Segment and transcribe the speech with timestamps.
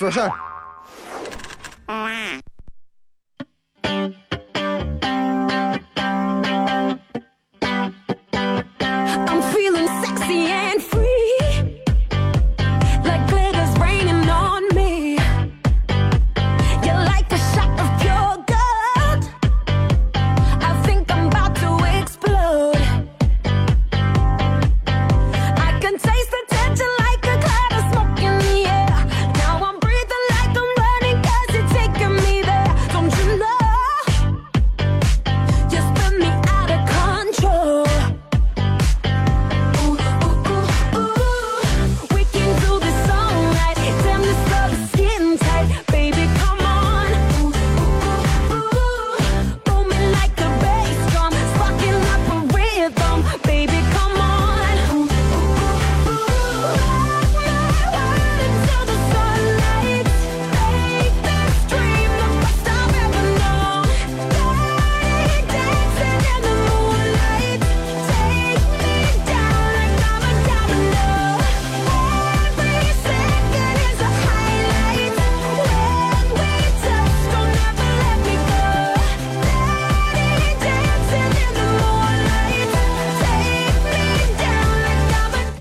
[0.00, 0.49] 说事儿。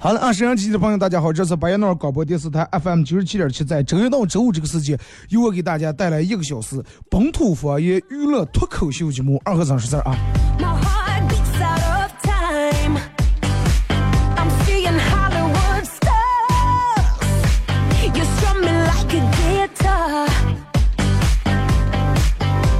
[0.10, 4.98] 好了，啊，沈阳机的朋友，大家好，这是白彦淖尔广播电视台 FM 九十七点七，在正月到周五这个时间，
[5.30, 10.18] 由我给大家带来一个小时本土方言娱乐脱口秀节目《二和尚说事》啊。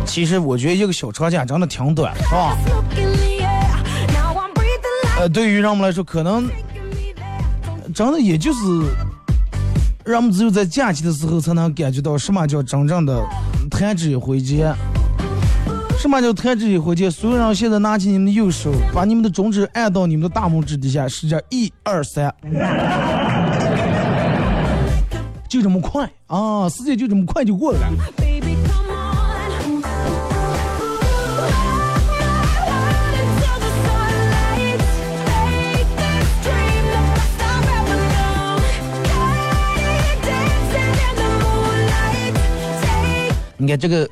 [0.04, 2.58] 其实我觉得一个小插件真的挺短，是吧？
[5.20, 6.50] 呃，对于让我们来说，可能
[7.94, 8.60] 真的也就是，
[10.06, 13.24] 让我们只有在假期的时候才能感觉到什么叫真正的
[13.70, 14.74] 弹指一挥间。
[15.98, 17.12] 什么叫弹指一挥间？
[17.12, 22.34] 所有人现在拿起你们的右手，把你们的中指按到你们的大拇指底下，使劲一二三，
[25.50, 26.70] 就这么快啊！
[26.70, 27.80] 时间就这么快就过了。
[43.62, 44.10] 你看这个，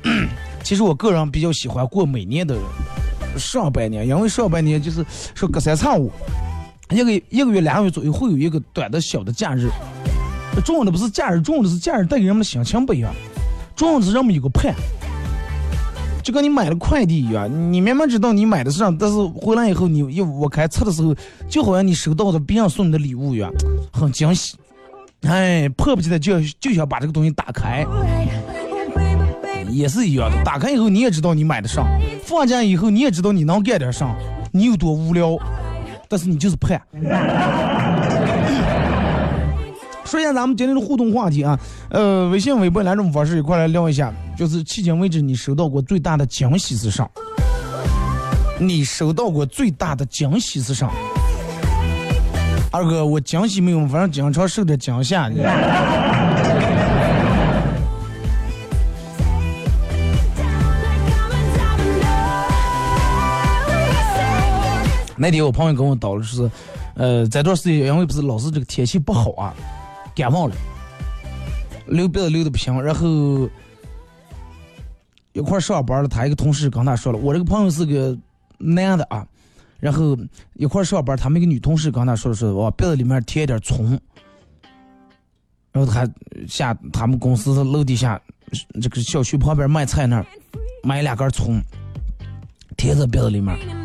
[0.62, 2.54] 其实我个人比较喜欢过每年的
[3.38, 5.02] 上半年，因为上半年就是
[5.34, 6.12] 说隔三差五，
[6.90, 9.70] 一个一个月两个月左右会有一个短的小的假日。
[10.64, 13.10] 重要的不是假日，重要的是假日带给人们心情不一样，
[13.74, 14.74] 重要的是人们有个盼，
[16.22, 21.14] 就跟你买了快递一样，你明明知道你买的是啥，但是回来以后你一我开车的时候，
[21.48, 23.50] 就好像你收到的别人送你的礼物一样，
[23.92, 24.56] 很惊喜。
[25.22, 27.86] 哎，迫不及待就要就想把这个东西打开。
[29.78, 31.86] 也是一样的，打开以后你也知道你买的上，
[32.24, 34.14] 放假以后你也知道你能干点上，
[34.52, 35.38] 你有多无聊，
[36.08, 36.80] 但是你就是盼。
[40.04, 41.58] 说一下咱们今天的互动话题啊，
[41.90, 47.06] 呃，微信、微博两种方式一块来聊一下，就是迄今为止你收到过最大的惊喜是啥？
[48.58, 50.90] 你收到过最大的惊喜是啥？
[52.70, 55.28] 二哥，我惊喜没有，反正经常受点惊吓。
[65.18, 66.48] 那天我朋友跟我叨了，是，
[66.94, 69.52] 呃，这段时间因为不是老是这个天气不好啊，
[70.14, 70.54] 感冒了，
[71.86, 73.48] 流鼻子流的不行，然后
[75.32, 78.16] 一块上班了，他一个同事跟他说了，我这个朋友是个
[78.58, 79.26] 男的啊，
[79.80, 80.16] 然后
[80.54, 83.90] 一块上班，他们一个女同事跟他说了说，往鼻子里面贴一点葱，
[85.72, 86.08] 然后他
[86.46, 88.20] 下他们公司楼底下
[88.80, 90.26] 这个小区旁边卖菜那儿
[90.82, 91.60] 买两根葱，
[92.76, 93.77] 贴在鼻子里面。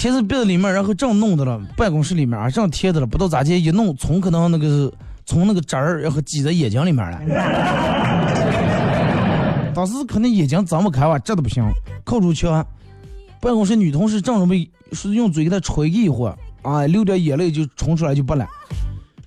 [0.00, 4.90] 贴在鼻子里面，然后正弄的了，办公室里面啊，正贴着了，不知道咋地一弄，从可能那个
[5.26, 7.20] 从那个汁儿，然后挤在眼睛里面了。
[9.74, 11.62] 当时可能眼睛睁不开吧，这都不行，
[12.02, 12.66] 靠住墙。
[13.42, 18.48] 办公室女同事正准备是用嘴给他吹一会儿，啊，流点眼泪就冲出来就不了。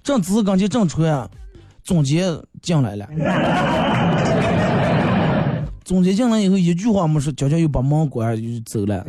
[0.04, 1.30] 正只是刚才正吹啊，
[1.84, 3.08] 总监进来了。
[5.84, 9.06] 总结进来以后，一句话没说，娇娇又把门关就走了。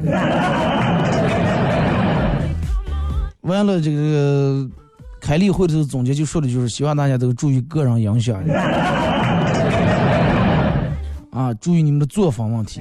[3.44, 4.68] 完了，这个
[5.20, 8.42] 开例会的时候，总结就说的就是希望大家都注意个人影响，
[11.30, 12.80] 啊，注意你们的作风问题。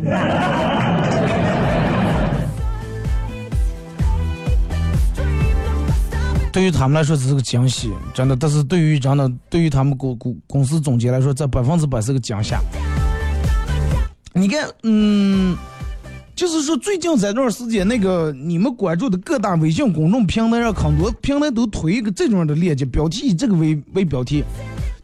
[6.52, 8.36] 对于他们来说这是个惊喜，真的。
[8.36, 12.60] 但是对于真的，对于他们公公公司总结来说，这百分之百是个惊吓。
[14.34, 15.58] 你看，嗯，
[16.36, 24.44] 就是说最近这段时间，那个你们关注的各大微信公众平台上，很多平台都推一个这种的链接，标题以这个为为标题，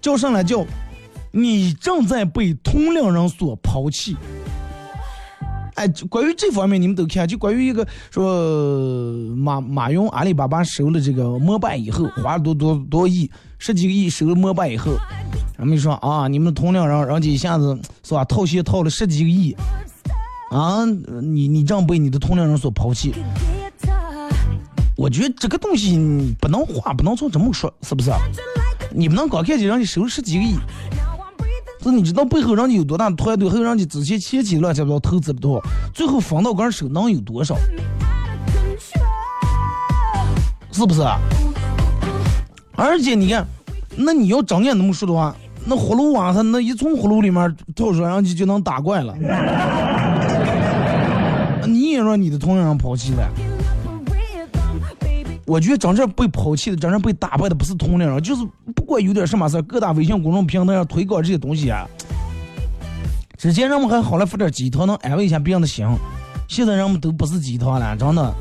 [0.02, 0.66] 叫上来叫
[1.31, 4.18] “你正在被同龄人所抛弃”。
[5.76, 13.30] 哎，关于这方面你们都看，就关于一个说马马云阿里巴巴收了这个摩拜以后，花了多多多亿，
[13.60, 14.92] 十几个亿收了摩拜以后，
[15.58, 19.56] 人们说啊，你们同龄人，人家一下子是吧，套现套了十几个亿，
[20.50, 20.84] 啊，
[21.22, 23.13] 你你这样被你的同龄人所抛弃，
[24.98, 25.98] 我觉得这个东西
[26.42, 28.12] 不能话不能从这么说，是不是？
[28.92, 30.56] 你不能光看见人家收十几个亿。
[31.81, 37.56] 是你知道背后让你有多大的团队，还有让你之前前期乱七八糟投资了多少，最后分到杆手能有多少？
[40.72, 41.01] 是不是？
[42.75, 43.46] 而且你看，
[43.96, 45.36] 那你要真按那么说的话，
[45.66, 49.16] 那葫芦娃他那一从葫芦里面跳出来，人家就能打怪了。
[51.89, 53.27] 你也让你的同龄人抛弃了。
[55.47, 61.88] 我觉得真正被抛弃的，真正被打败的不是同龄人，就是不管有点什么事，各大微信公众平台上推广这些东西啊。
[63.38, 65.83] 之前人们还好来发点鸡汤，能安慰一下别人的心，
[66.47, 68.31] 现在人们都不是鸡汤了，真的。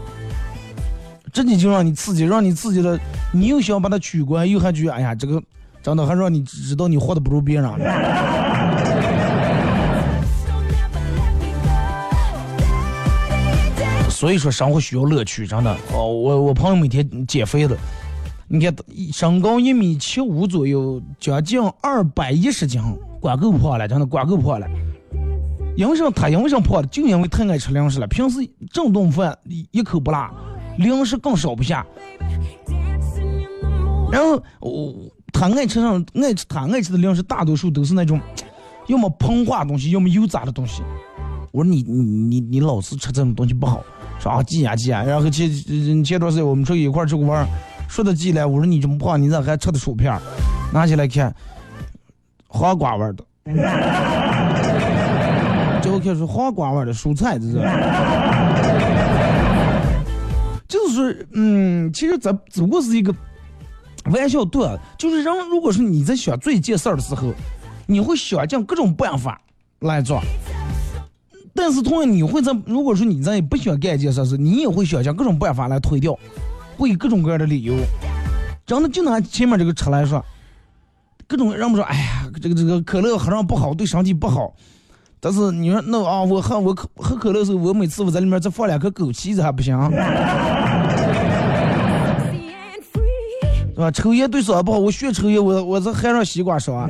[1.33, 3.01] 直接就让你刺激，让你刺激的，
[3.33, 5.43] 你又想把它取关，又还觉得哎呀，这个
[5.83, 7.71] 真的还让你知道你活的不如别人。
[14.19, 15.73] 所以说生活需要乐趣，真的。
[15.95, 17.79] 哦，我我朋友每天减肥的，
[18.49, 18.75] 你看
[19.13, 22.83] 身高一米七五左右，将近二百一十斤，
[23.21, 24.67] 管够胖了，真的管够胖了。
[25.77, 26.89] 因为啥他因为啥胖的？
[26.89, 28.41] 就因为太爱吃零食了，平时
[28.73, 29.39] 正顿饭
[29.71, 30.29] 一口不落，
[30.79, 31.87] 零食更少不下。
[34.11, 34.95] 然后我
[35.33, 38.21] 他爱吃上爱吃他爱吃的零食，大多数都是那种
[38.89, 40.83] 要么膨化东西，要么油炸的东西。
[41.53, 43.81] 我说你你你你老是吃这种东西不好。
[44.19, 45.49] 说啊记呀记呀，然后前
[46.05, 47.47] 前段时间我们出去一块儿出去玩，
[47.89, 50.21] 说到记来，我说你这么胖，你咋还吃的薯片儿？
[50.73, 51.35] 拿起来看，
[52.47, 53.25] 黄瓜味儿的。
[55.81, 57.55] 最后看出黄瓜味儿的蔬菜，这是。
[60.67, 63.15] 就是，嗯，其实这只不过是一个
[64.07, 67.33] 玩笑段，就是人如果说你在想做一件事儿的时候，
[67.87, 69.41] 你会想尽各种办法
[69.79, 70.21] 来做。
[71.61, 76.17] 但是同样，你会在如果说你在不想干一件事时，你也会想想各种办法来推掉，
[76.77, 77.75] 会以各种各样的理由。
[78.65, 80.25] 真的就拿前面这个车来说，
[81.27, 84.55] 各种人们说，哎呀，这个这个可乐喝上不好，对身体不好。
[85.19, 89.77] 但是你说那啊，我喝我喝喝可乐的时候，我每次我在里面再放两颗枸杞子还不行？
[93.75, 93.91] 是吧？
[93.91, 96.89] 抽烟对身体不好，我学抽烟，我我这含上西瓜霜。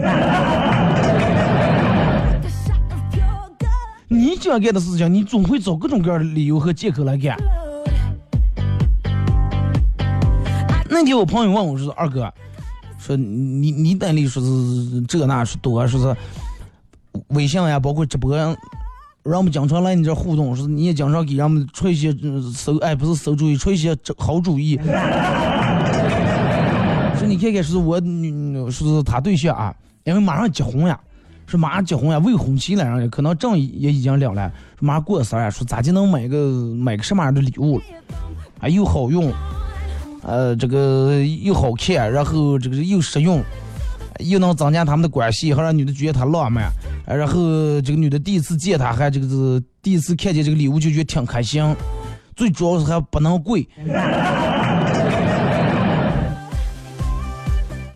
[4.10, 7.36] 你想干的事情，你总会找各种各样的理由和借口来干。
[10.88, 12.32] 那天我朋友问我说：“二哥，
[12.98, 16.16] 说你你那里说是这那说多，说是
[17.28, 18.56] 微信呀，包括直播，让
[19.36, 24.80] 我们经常来你这互动，说你也经常给人们出一些馊哎，不是馊主意，出一些好主意。
[27.18, 28.00] 说你看看，说是我
[28.70, 29.74] 说是他对象啊，
[30.04, 30.98] 因为马上结婚呀。”
[31.48, 34.52] 说马上结婚呀，未婚妻了，然后可能证也已经领了。
[34.78, 37.80] 说马上过生日，说咋就能买个买个什么样的礼物？
[38.60, 39.32] 啊，又好用，
[40.22, 43.42] 呃，这个又好看，然后这个又实用，
[44.18, 46.70] 又能增加他们的关系，还让女的觉得他浪漫。
[47.06, 51.64] 然后这个女的第一次见他，还这个是第一次看见这个礼物就觉得挺开心。
[52.36, 53.66] 最主要是还不能贵。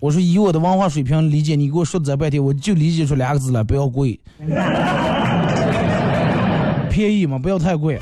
[0.02, 4.18] 我说以我的文化水平理解，你给我说的这半天，我就理解出两个字来：不要贵，
[6.90, 8.00] 便宜嘛，不要太贵。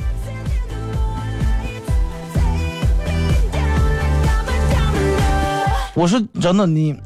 [5.94, 6.98] 我说真的，你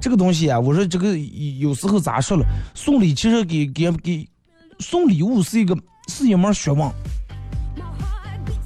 [0.00, 2.44] 这个东西啊，我说这个有时候咋说了，
[2.74, 4.28] 送礼其实给给给
[4.80, 6.90] 送礼物是一个是一门学问，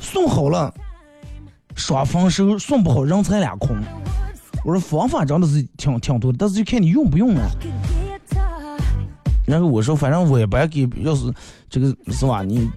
[0.00, 0.72] 送好了
[1.74, 3.76] 双丰收，送不好人财两空。
[4.66, 7.48] 我说方法真的是挺挺多的，但是就看你用不用了。
[9.46, 11.32] 然后我说，反正我也不爱给，要是
[11.70, 12.42] 这个是吧？
[12.42, 12.68] 你，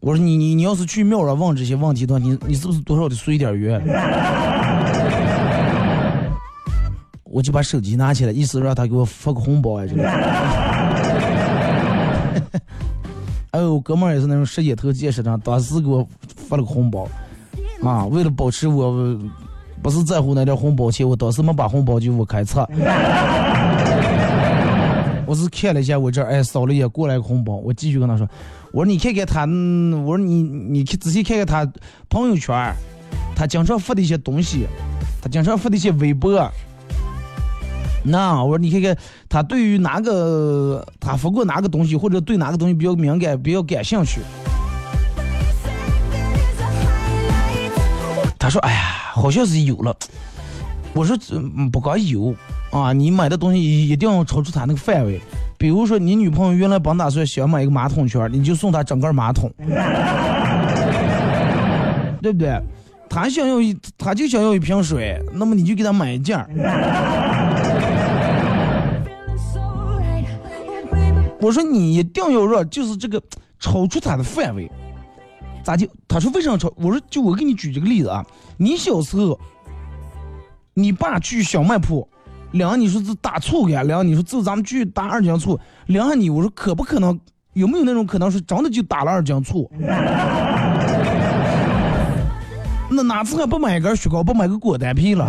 [0.00, 3.78] 我说你你你要是去庙上问这些问题的话，你你是不是多少得随点缘？
[7.24, 10.08] 我就把手机拿起来，意思让他给我发个红包啊，这个。
[13.52, 16.08] 哎呦，哥们儿也是那种事业头见识的，当时给我
[16.48, 17.06] 发了个红包，
[17.82, 19.18] 啊，为了保持我
[19.82, 22.66] 不是在乎那点红包钱，我当时没把红包就我开车。
[25.26, 28.28] 我是看了一下我这儿，哎，扫了一眼过来个红包，我继续跟他说，
[28.72, 31.64] 我说你看看他，嗯我说你你看仔细看看他
[32.08, 32.74] 朋友圈儿，
[33.36, 34.66] 他经常发的一些东西，
[35.22, 36.50] 他经常发的一些微博。
[38.02, 38.96] 那我说你看看
[39.28, 44.20] 他对于哪个他发过哪个东西，或者对哪个东西比较敏感、比较感兴趣。
[48.38, 49.94] 他说：“哎呀，好像是有了。”
[50.92, 52.34] 我说：“嗯不光有
[52.72, 55.20] 啊，你买的东西一定要超出他那个范围。
[55.56, 59.48] 比如说，你女朋友原来本打算想买一个马桶圈，你就送她整个马桶，
[62.20, 62.60] 对不对？
[63.08, 66.38] 她想要一，她就想要一瓶水，那么你就给她买一件。
[71.40, 73.22] 我说你一定要让，就是这个
[73.58, 74.70] 超出他的范围。
[75.62, 75.86] 咋就？
[76.08, 76.72] 他说为什么超？
[76.76, 78.24] 我说就我给你举这个例子啊，
[78.56, 79.38] 你小时候，
[80.74, 82.08] 你爸去小卖铺，
[82.52, 87.18] 量你说是打醋给，量你说走咱们去打二斤醋，量下你我说可不可能？
[87.54, 89.68] 有没有那种可能是真的就打了二斤醋？
[92.92, 95.26] 那哪次还不买一根雪糕，不买个果丹皮了？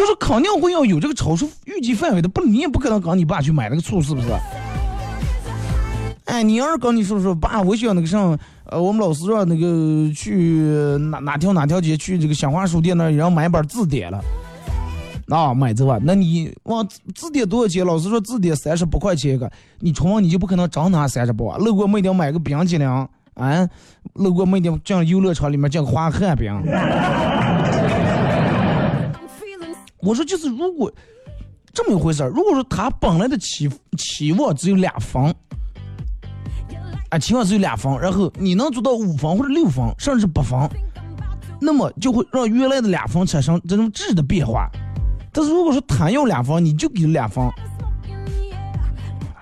[0.00, 4.28] 就是肯定会要有这个超出预计范围的，不，你也不可能跟你爸去买那个醋，是不是？
[6.24, 14.24] 哎，你要是跟你说说，爸，我想那个上，呃，我们老师让那个去哪哪条哪条街去这个新华书店那儿，然后买本字典了，
[15.28, 17.84] 啊，买这吧，那你往字典多少钱？
[17.84, 22.88] 老师说字典三十八块钱一个，你出门你就不可能真拿三十八，路过没定买个冰激凌，
[23.34, 23.68] 啊，
[24.14, 26.50] 路过没定进游乐场里面进个滑旱冰。
[30.02, 30.92] 我说就是，如果
[31.72, 35.22] 这么一回事儿，如果说他本来的期期望只有两分，
[37.10, 40.58] 啊，期望只有两分，然后你能做到五分或者六分，甚至八分，
[41.60, 44.68] 那么就会让原来的两分产生这种质的变化。
[45.32, 47.48] 但是如果说他要两分，你就给两分，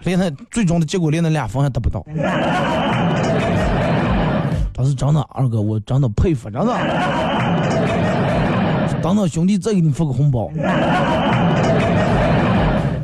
[0.03, 2.05] 连他最终的结果连那两分还得不到。
[4.75, 6.73] 当时真的二哥，我真的佩服，真的。
[9.03, 10.51] 等等，兄弟再给你发个红包。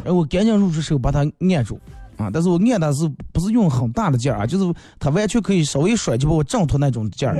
[0.04, 1.80] 然后我赶紧入出手把他按住
[2.18, 2.28] 啊！
[2.32, 4.46] 但是我按他是不是用很大的劲儿啊？
[4.46, 7.34] 就是他完全可以稍微甩就把我挣脱那种劲儿。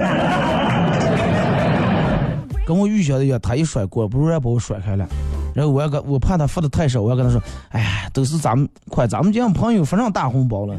[2.67, 5.07] 跟我预想的一样，他一甩锅不如然把我甩开了。
[5.55, 10.75] 然后我要跟我怕他发的太少，我要跟他说：“哎呀，都是咱们快咱们这样朋友发上大红包了。”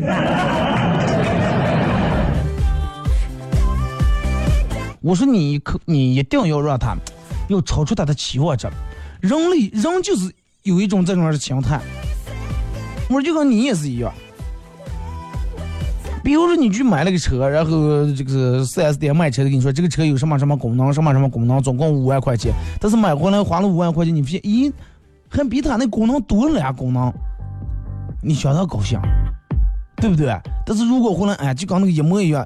[5.02, 6.96] 我说你可你一定要让他。
[7.48, 8.68] 要超出他的期望值，
[9.22, 10.32] 人类人就是
[10.64, 11.80] 有一种这种样的心态。
[13.08, 14.12] 我说就跟你也是一样，
[16.24, 24.74] 比如说你去买了个车，然后这个四 S 店卖车的跟你说这个车有什么什么功能，什么什么功能，总共五万块钱，但是买回来花了五万块钱，你发现咦，
[25.30, 27.14] 还比他那功能多了俩功能，
[28.24, 29.00] 你相当高兴，
[29.98, 30.36] 对不对？
[30.66, 32.44] 但是如果回来哎就跟那个一模一样，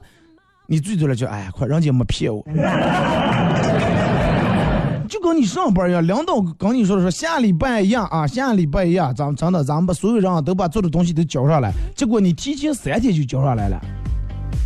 [0.68, 2.44] 你最多了就哎快，人家没骗我。
[5.10, 13.82] 就跟你上班一样，领导跟你说说下礼拜一样啊，下礼拜一样，咱们真的咱们把所有人都把做的东西都交上来，结果你提前三天就交上来了。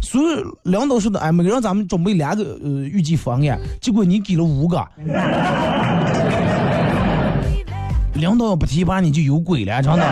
[0.02, 4.86] 所有领导说的，哎，每个人咱们准备两个呃预计方案，结果你给了五个。
[8.16, 10.04] 领导要不提拔你就有鬼了，真的。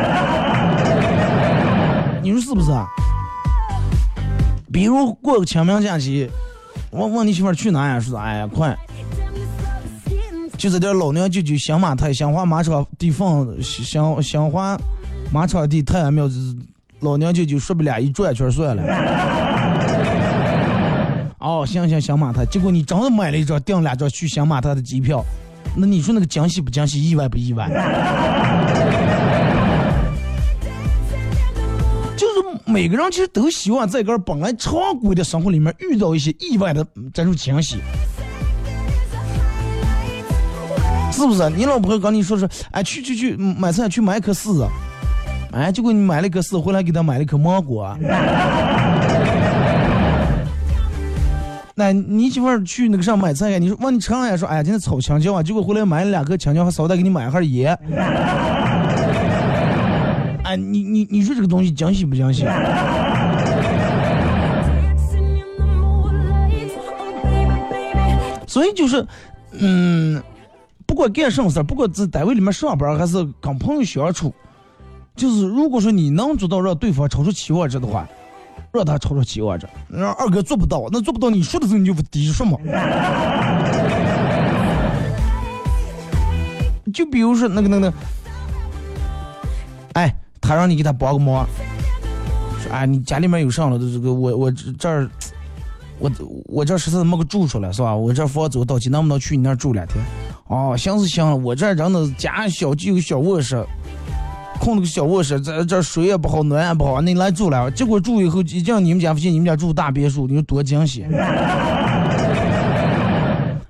[2.23, 2.87] 你说是不是啊？
[4.71, 6.29] 比如过个清明假期，
[6.89, 7.99] 我问你媳妇去哪呀？
[7.99, 8.77] 说的哎呀快。
[10.61, 14.79] 就是这老娘舅舅新马台新华马场地方新新华
[15.33, 16.29] 马场地太阳庙，
[16.99, 18.83] 老娘舅舅说不了一转圈算了。
[21.39, 25.25] 哦，行行行马台，结果你真的买了一张订两张去新马台的机票，
[25.75, 27.67] 那你说那个惊喜不惊喜，意外不意外？
[32.15, 32.33] 就是
[32.71, 37.77] 每个人其实都希望在个本来常规的生活里面遇到一些意外的这种惊喜。
[41.11, 41.49] 是不是？
[41.51, 44.67] 你老婆跟你说说，哎，去去去买菜去买一颗柿子，
[45.51, 47.95] 哎，结果你买了一颗柿子回来给她买了一颗芒果。
[51.73, 53.57] 那你媳妇儿去那个上买菜呀？
[53.57, 57.77] 你说往你车上也说，哎呀，今天炒青椒啊，结果回来买了两颗青椒，还捎带给你买一盒盐。
[60.43, 62.45] 哎，你你你说这个东西惊喜不惊喜.
[62.45, 62.53] Oh.
[68.47, 69.05] 所以就是，
[69.53, 70.21] 嗯，
[70.91, 74.33] 不管干什么事儿，不管在单位里面上班还是跟朋友相处，
[75.15, 78.05] 就是如果说你能做到让对方超出期望值的话，
[78.73, 79.65] 让他超出期望值。
[79.87, 82.57] 让二哥做不到，那做不到，你说的时候你就不低说嘛。
[86.93, 87.97] 就比如说那个那个，那个
[89.93, 91.47] 哎，他让你给他帮个忙，
[92.61, 95.09] 说哎，你家里面有上了这个，我我这这儿。
[95.99, 96.11] 我
[96.47, 97.95] 我这实在没个住处了，是吧？
[97.95, 100.03] 我这房子我到期能不能去你那儿住两天？
[100.51, 103.65] 哦，行是行，我这儿真的家小就有小卧室，
[104.59, 107.71] 空了个小卧室，在这水也不好，暖也不好，你来住了。
[107.71, 111.05] 结果住以后一进你们家附近，你们家住大别墅，你说多惊喜！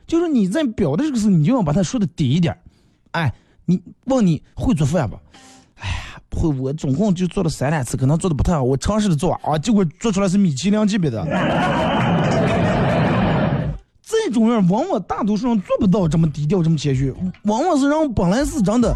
[0.07, 2.57] 就是你在表的这个事，你就要把它说的低一点。
[3.11, 3.31] 哎，
[3.65, 5.15] 你问你会做饭不？
[5.75, 8.63] 哎呀，不会，我总共就做了三两次，可能做的不太好。
[8.63, 11.23] 我尝试着做啊，结果做出来是米其林级别的。
[14.31, 18.95] 这种人往往大多数人做不到这么低调、这么谦虚，往往是人本来是真的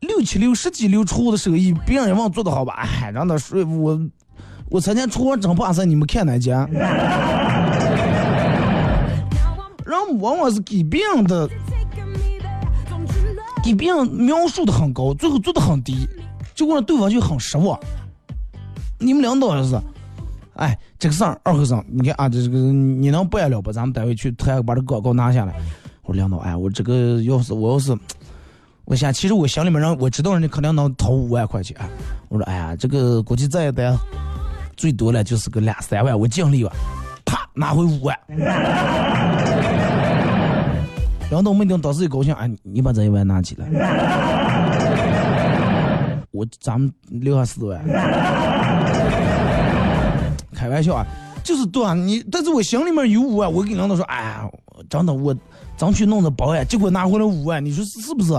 [0.00, 2.74] 六七流、十几流出的手艺，别人也往做的好吧？
[2.74, 3.98] 哎，让他说我
[4.68, 6.68] 我参加厨房争霸赛，你们看哪家？
[9.86, 11.48] 人往往是给别人的
[13.64, 16.06] 给别人描述的很高，最后做的很低，
[16.54, 17.80] 结果对方就很失望。
[18.98, 19.80] 你们领导也是，
[20.56, 23.70] 哎，这个事儿二和尚，你看啊，这这个你能办了不？
[23.72, 25.54] 咱们单位去谈把这个广告拿下来。
[26.02, 27.96] 我说领导，哎，我这个要是我要是，
[28.84, 31.76] 我想其实我心里面让我知道人家肯定能投五万块钱。
[32.28, 33.94] 我说哎呀，这个估计再得
[34.76, 36.72] 最多了就是个两三万，我尽力吧。
[37.24, 38.16] 啪，拿回五万。
[41.30, 43.66] 领导没听当时一高兴，哎，你把这一万拿起来，
[46.30, 47.84] 我咱们留下四万。
[50.68, 51.06] 开玩笑啊，
[51.44, 54.50] 就是对啊，你但是我心里面有五万，我跟领导说，哎呀，
[54.90, 55.34] 真的我
[55.76, 58.32] 争取弄的保安，结果拿回来五万，你说是是不是？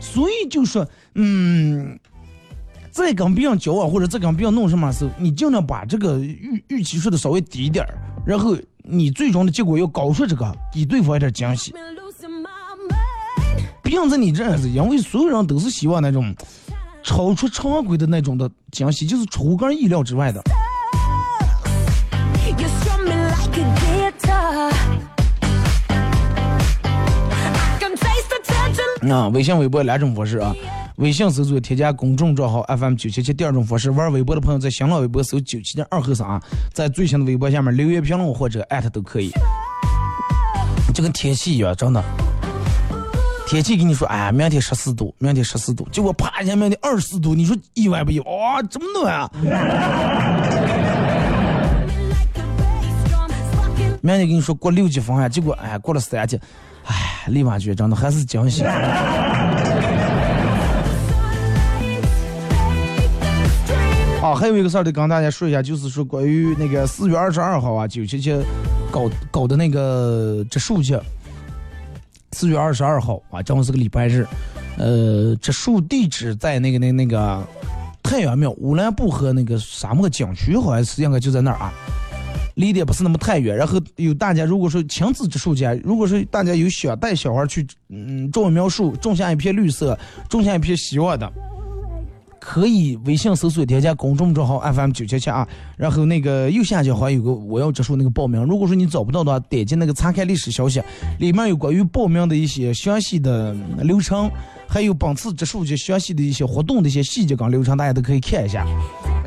[0.00, 1.98] 所以就说，嗯，
[2.90, 11.74] 在跟别人交往或者在跟别人弄什么时候，你尽量把这个预预期说的稍微低一点儿，然后你最终的结果要高出这个，给对方一点惊喜。
[13.82, 16.34] 毕竟在你这儿是，因为所有人都是希望那种
[17.02, 20.42] 超出常规的那种的惊喜，就是出乎个人意料之外的。
[29.10, 30.54] 啊，微信、微博两种方式啊。
[30.96, 36.40] 微信搜索添加公众账号 FM 九七七，第二种方式，玩微博的朋友在新浪微博搜九七点二后三啊，
[36.72, 39.30] 在最新的微博下面留言评论或者艾特都可以。
[40.94, 42.02] 就跟天气一样，真的。
[43.52, 48.24] 天气跟你说，哎，明天十四度，明天十四度，结果啪一下明天二十四度，你说意外不意外？
[48.30, 49.30] 哇、这么暖啊
[54.00, 56.40] 明天跟你说过六级风寒，结果哎过了三级，
[56.86, 58.64] 哎，立马觉得真的还是惊喜。
[64.22, 68.34] 啊， 还有一个事儿得跟大家说一下，就是说关于那个四月二十二号啊，九七七
[68.90, 70.98] 搞搞的那个植树节，
[72.32, 74.26] 四月二十二号啊，正好是个礼拜日，
[74.78, 77.46] 呃，植树地址在那个那那个
[78.02, 81.72] 太原庙乌兰布和那个沙漠景区，好像是应该就在那儿啊。
[82.56, 91.32] 离得不是那么太远，然后有大家如果说亲自植树节，如果说大家有想带小孩去，嗯，种一苗树，种下一片绿色，种下一片希望的，
[92.44, 100.82] 可以微信搜索添加公众账号 FM 九七七啊，然后那个右下角好像有个我要植树那个报名，如果说你找不到的话，点击那个查看历史消息，
[101.20, 104.28] 里面有关于报名的一些详细的流程，
[104.68, 108.66] 还有本次植树节详细的一些活动的一些细节跟流程，大家都可以看一下。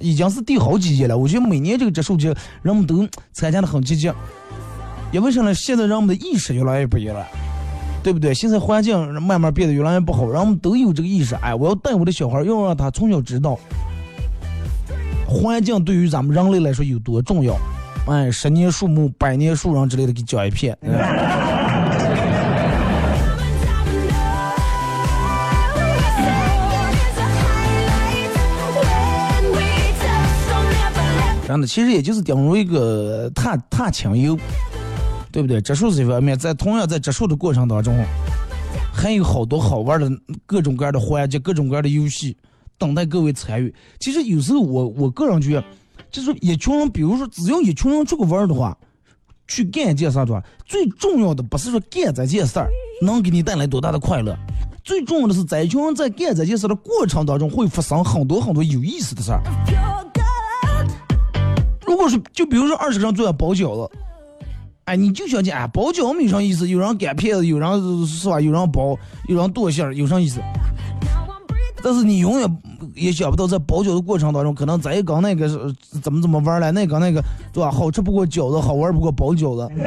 [0.02, 4.12] 已经是第好几届了，我觉得每年这个植树节人们都参加的很积极，
[5.14, 5.54] 因为什么？
[5.54, 7.26] 现在人们的意识越来越不一样了。
[8.06, 8.32] 对不对？
[8.36, 11.34] 现在环境慢慢变得越来越不好，然后我们都有这个意识。
[11.42, 13.58] 哎，我要带我的小孩，要让他从小知道
[15.28, 17.58] 环境对于咱们人类来说有多重要。
[18.06, 20.78] 哎，十年树木，百年树人之类的，给讲一遍。
[31.48, 34.38] 真的，其实也就是顶入一个踏踏青游，
[35.36, 35.60] 对不对？
[35.60, 37.94] 植树这方面，在同样在植树的过程当中，
[38.94, 40.10] 还有好多好玩的
[40.46, 42.38] 各种各样的环节、各种各样的游戏
[42.78, 43.76] 等待各位参与。
[44.00, 45.64] 其实有时候我我个人觉得，
[46.10, 48.78] 就是一群人，比如说只要一群人出去玩的话，
[49.46, 52.70] 去干一件事儿的话，最重要的不是说干这件事儿
[53.02, 54.34] 能给你带来多大的快乐，
[54.86, 59.42] 最重要的是在一群人在干这件事的过程当中会发生很多很多有意思的事儿。
[61.86, 63.98] 如果是就比如说二十个人坐在包饺子，
[64.86, 68.96] 哎，你就想起哎，包饺子没啥意思，有人擀片子，有人是吧，有人包，
[69.28, 70.40] 有人剁馅儿，有啥意思.
[71.84, 72.58] 但是你永远
[72.94, 75.58] 也想不到，在包饺子过程当中，可能咱也刚那个是
[76.04, 77.20] 怎么怎么玩儿来，那刚那个
[77.52, 77.72] 对吧？
[77.72, 79.68] 好吃不过饺子，好玩不过包饺子。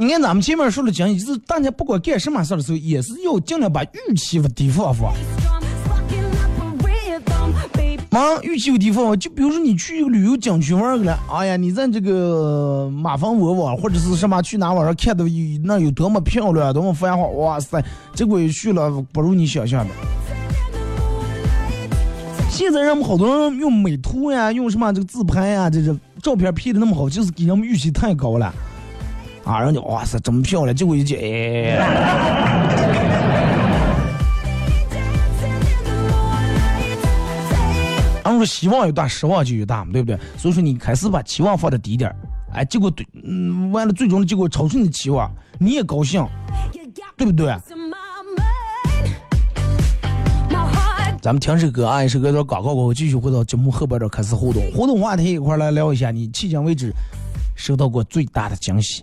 [0.00, 5.14] 你看咱们前面说的讲义，就是大家不管干什么事儿的时候，也是要尽量把预期低放放。
[8.10, 17.82] 忙，预期有地方，就比如说你去一个旅游景区玩去了，哎呀，你在这个马蜂窝窝或者是什么去哪玩儿看到有那有多么漂亮，多么繁华，哇塞，
[18.14, 19.94] 结果一去了不如你想象的。
[22.50, 28.52] 现在人们好多人用美图呀，用什么这个自拍呀，这这照片 P 的那么好，就是给人们预期太高了，
[29.44, 33.27] 啊，人家哇塞这么漂亮，结果一见，哎。
[38.28, 40.18] 俺们说希望越大，失望就越大嘛，对不对？
[40.36, 42.16] 所以说你开始把期望放的低点儿，
[42.52, 46.22] 哎，结果对，嗯，完了最终的结果超出你的期望，你也高兴，
[47.16, 47.56] 对不对？
[51.22, 56.92] 咱们听首歌啊，一首歌到广告过后，继续回到节目后边这开始互动，互动话题一块来聊一下，你迄今为止
[57.56, 59.02] 收到过最大的惊喜。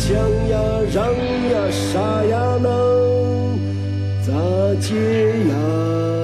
[0.00, 0.16] 想
[0.48, 0.58] 呀，
[0.94, 3.58] 让呀，啥呀能
[4.22, 4.32] 咋
[4.80, 4.94] 接
[5.50, 6.19] 呀？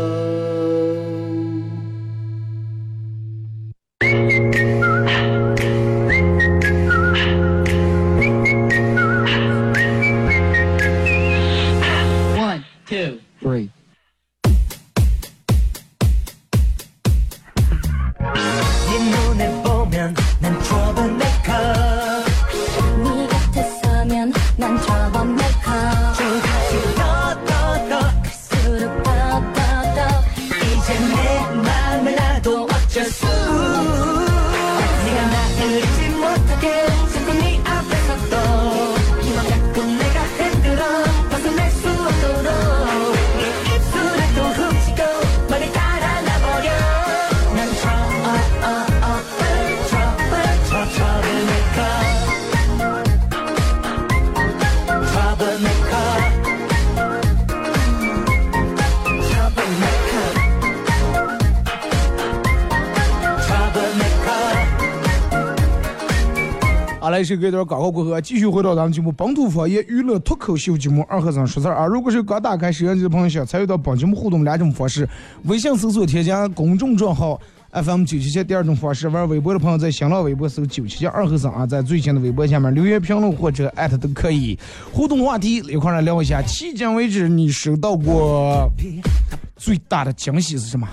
[67.16, 71.86] 好嘞，是给点广告过后，继续回到咱们节目本土方言娱乐脱口秀节目二和尚说事儿啊。
[71.86, 75.08] 如果是刚打开摄像机的朋友，想参与到本节目互动两种方式：
[75.44, 77.40] 微信搜索添加公众账号
[77.72, 84.58] FM 九七七；第二种方式，玩微博的朋友在新浪微博搜九七七二和尚啊，在最新的微博下面留言评论或者艾特都可以。
[84.92, 88.70] 互动话题一块来聊一下，迄今为止你收到过
[89.56, 90.86] 最大的惊喜是什么？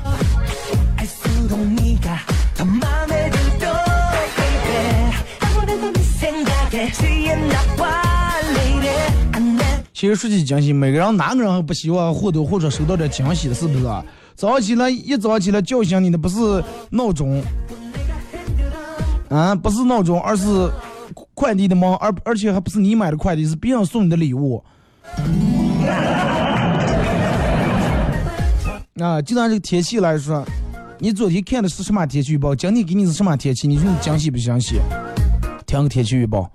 [9.93, 14.03] 其实说起惊喜，每个人哪个人不希望或多或少收到点惊喜，是不是啊？
[14.35, 17.41] 早上起来一早上起来叫醒你的不是闹钟，
[19.29, 20.69] 啊，不是闹钟，而是
[21.33, 24.61] 快递的猫，而而且还不是你买的快递，是别人送你的礼物。
[28.99, 30.45] 啊，就拿这个天气来说，
[30.99, 32.53] 你昨天看的是什么天气预报？
[32.53, 33.67] 今天给你是什么天气？
[33.67, 34.81] 你说你惊喜不惊喜？
[35.73, 36.47] 听个天气预报。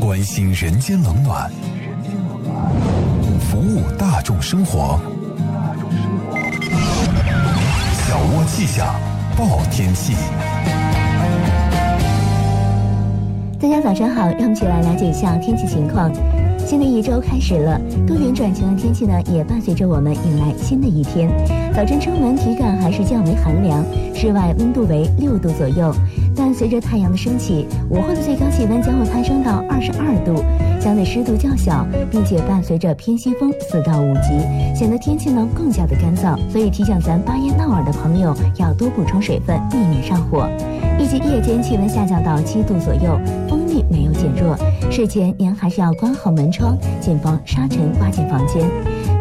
[0.00, 1.52] 关心人间冷暖，
[3.38, 4.98] 服务大众生活。
[8.08, 8.98] 小窝气象，
[9.36, 10.14] 报天气。
[13.60, 16.12] 大家早上好，让我们一起来了解一下天气情况。
[16.58, 21.28] 新的一周开始了，多云转晴的天气呢，也伴随着我们迎来新的一天。
[21.74, 25.92] 早晨出门体感还是较为寒凉，室外温度为六度左右。
[26.36, 30.40] 但随着太阳的升起，午后的最高气温将会攀升到二十二度，
[30.80, 34.38] 相对湿度较小，并且伴随着偏西风四到五级，
[34.72, 36.38] 显得天气呢更加的干燥。
[36.48, 40.48] 所以提醒咱巴彦淖尔的朋友要多补充水分，避免上火。
[40.98, 44.56] 预计夜间气温下降到七度左右，风力没有减弱。
[44.90, 48.68] 睡前您还是要关好门窗，谨防沙尘刮进房间。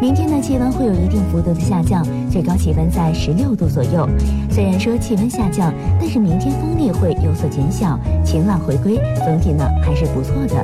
[0.02, 4.08] 明天的气温会有一定幅度的下降，最高气温在十六度左右。
[4.50, 10.56] 虽然说气温下降，但是明天风力会有所减小，晴朗回归，总体呢还是不错的。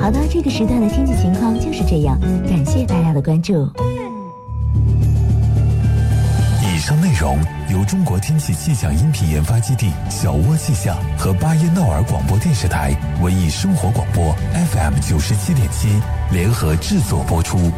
[0.00, 3.68] 好的，这个时段的天气情况就是这样，感谢大家的关注。
[7.24, 7.38] 容
[7.70, 15.88] 由中国天气气象音频研发基地小窝气象和巴彦淖尔广播电视台文艺生活广播 FM 九十七点七
[16.30, 17.72] 联合制作播出。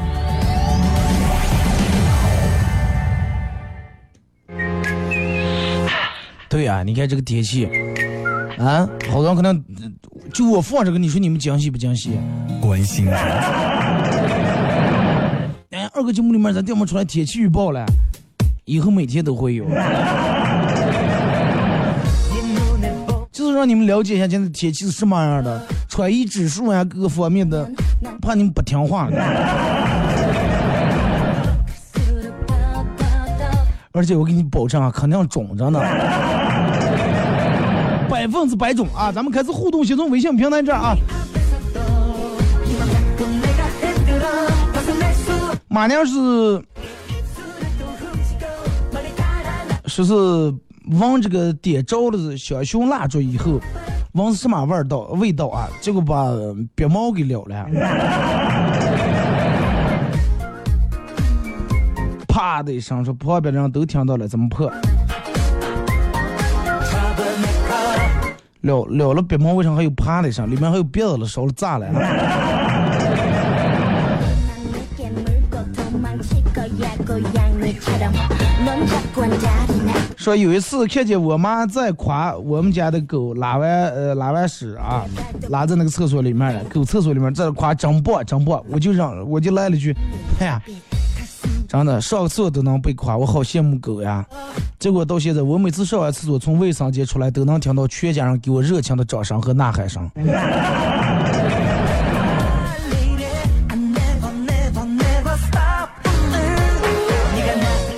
[6.48, 7.66] 对呀、你看这个天气，
[8.58, 9.88] 啊，好多人可能呃
[10.34, 12.18] 就我放这个，你说你们惊喜不惊喜？
[12.60, 13.14] 关心人
[15.70, 17.86] 哎，二个节目里面咱调不出来天气预报了，
[18.66, 19.64] 以后每天都会有，
[23.30, 27.70] 就是让你们了解一下现在天气是什么样的，穿衣指数呀，各个方面的，
[28.20, 29.08] 怕你们不听话。
[33.92, 35.78] 而且我给你保证啊，肯定肿着呢，
[38.10, 39.12] 百分之百肿啊！
[39.12, 40.96] 咱们开始互动，先从微信平台这儿啊。
[45.68, 46.60] 马娘是
[49.86, 50.14] 说是
[50.98, 53.60] 闻这个点着了小熊蜡烛以后，
[54.12, 55.68] 闻什么味道味道啊？
[55.80, 56.26] 结果把
[56.74, 57.66] 鼻毛给燎了，
[62.28, 64.70] 啪的一声，说旁边人都听到了，怎么破？
[68.62, 70.50] 燎燎了鼻毛，为什么还有啪的一声？
[70.50, 71.86] 里面还有鼻子了，烧了炸了。
[80.16, 85.04] 说有一次看见我妈在夸我们家的狗拉完呃拉完屎啊，
[85.48, 89.94] 拉在那个厕所里面了，狗厕所里面在夸真棒真棒，我就嚷我就来了句，
[90.40, 90.60] 哎呀，
[91.68, 94.26] 真的上厕所都能被夸，我好羡慕狗呀。
[94.78, 100.10] 结果到现在，我每次上完厕所从卫生间出来，都能听到全家人给我热情的掌声和呐喊声。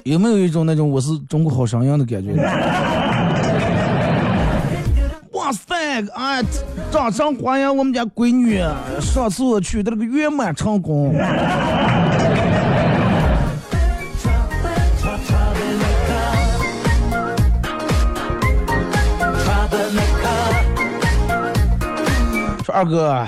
[0.09, 2.33] 有没有一种那种我是中国好声音的感觉？
[5.33, 6.03] 哇塞！
[6.14, 6.42] 哎，
[6.90, 8.59] 掌声欢迎我们家闺女
[9.03, 11.12] 上次取得了个圆满成功。
[22.64, 23.27] 说二哥，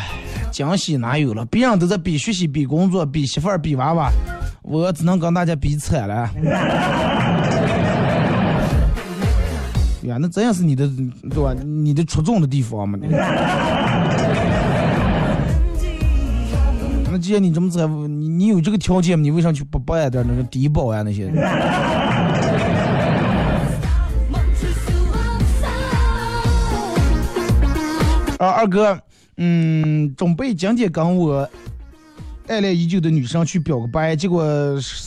[0.51, 1.45] 惊喜哪有了？
[1.45, 4.11] 别人都在比学习、比工作、比媳妇儿、比娃娃，
[4.71, 6.31] 我只能跟大家比惨了。
[10.05, 10.89] 呀，那真也是你的
[11.29, 11.53] 对吧？
[11.65, 12.97] 你的出众的地方嘛。
[17.13, 21.27] 那既然你这么惨，你你有这个条件，你为啥去不办点那个低保呀那些？
[28.39, 28.97] 啊，二哥，
[29.37, 31.47] 嗯，准备今天跟我
[32.51, 34.45] 爱恋已久的女生去表个白，结果，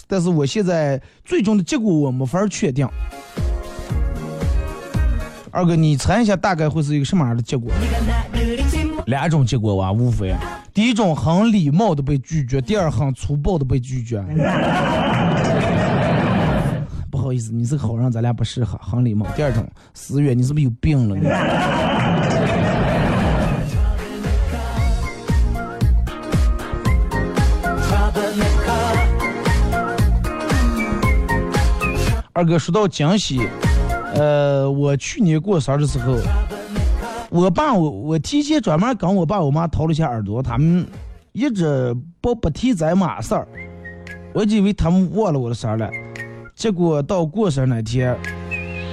[0.08, 2.88] 但是我现在最终的结果我没法确定。
[5.52, 7.70] 二哥，你猜一下大概会是一个什么样的结果？
[9.08, 10.34] 两种结果啊，无非，
[10.74, 14.24] 第一种很礼貌的被拒绝，第二很粗暴的被拒绝。
[17.12, 19.28] 不好意思，你是个好人，咱俩不适合，很礼貌。
[19.36, 21.18] 第二种，思远，你是不是有病了？
[21.18, 21.28] 你。
[32.44, 33.40] 二哥说到江西，
[34.16, 36.18] 呃，我去年过生日的时候，
[37.30, 40.86] 我爸我我提前专门跟我爸我妈掏了一下耳朵，他们
[41.32, 43.48] 一直不不提咱嘛事儿，
[44.34, 45.90] 我就以为他们忘了我的事儿了。
[46.54, 48.14] 结果到过生日那天，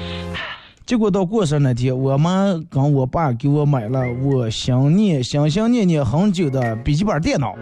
[0.86, 7.56] 结果到过生日那天，我妈跟我爸给我买了我想念想想念念很久的笔记本电脑，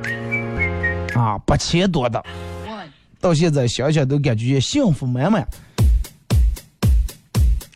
[1.14, 2.22] 啊，八千多的，
[3.18, 5.48] 到现在想想都感觉幸福满满。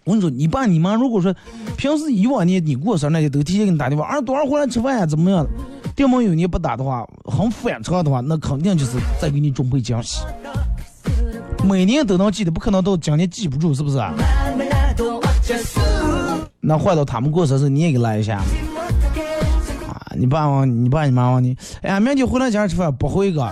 [0.04, 1.34] 我跟你说，你爸你妈如果说
[1.76, 5.46] 平时以往年你过生日那天都提前给你打电话，啊，多少回来吃饭呀，怎么样？
[5.94, 10.22] 电梦有你不打的话，很反常的话，那肯定就是在给你准备惊喜。
[11.64, 13.98] 每年都能记得，不可能到今年记不住，是不是？
[16.60, 18.38] 那换到他们过生日，你也给来一下。
[19.88, 23.48] 啊，你爸，你爸你妈你，哎呀，明天回来家吃饭不回个？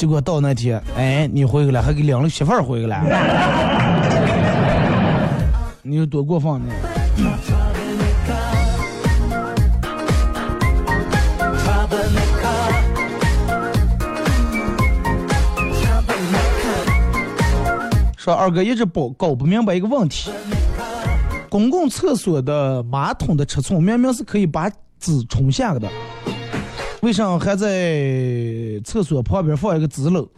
[0.00, 2.98] 结果到那天，哎，你回去了，还给领了媳妇儿回去了，
[5.82, 6.72] 你有多过分呢？
[18.16, 20.30] 说二哥一直搞搞不明白一个问题，
[21.50, 25.86] 公共厕所的马桶的尺寸明明是可以把纸冲下的，
[27.02, 30.28] 为啥还在厕所旁边放一个纸篓？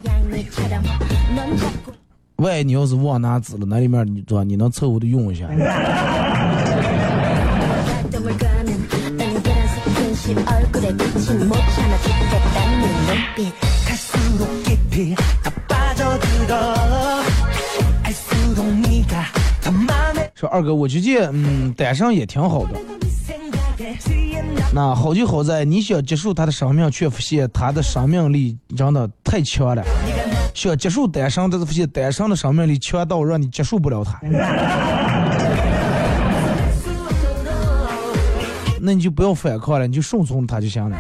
[2.36, 5.48] 万一你要是忘拿纸了，那里面你做你能凑合着用一下。
[20.34, 22.70] 说二哥，我觉得嗯，单身也挺好的。
[24.74, 29.82] 那好就好在你想结束他的生命，却发现他的生命力真的太强了；
[30.54, 34.18] 想结束单身，但是发现单身的生命力强到让你结束不了他。
[38.80, 40.98] 那你就不要反抗了，你就顺从他就行了。